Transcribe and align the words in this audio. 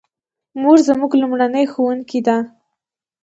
مور 0.61 0.77
زموږ 0.87 1.11
لومړنۍ 1.21 1.65
ښوونکې 1.71 2.19
ده 2.27 2.37